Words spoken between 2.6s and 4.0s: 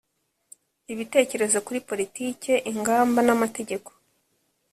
ingamba n amategeko